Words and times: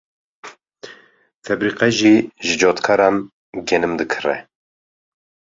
febrîqe 1.45 1.89
jî 1.97 2.15
ji 2.45 2.53
cotkaran 2.61 3.15
genim 3.67 3.93
dikire. 3.99 4.37